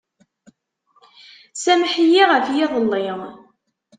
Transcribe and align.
Sameḥ-iyi 1.53 2.23
ɣef 2.31 2.47
yiḍelli. 2.55 3.07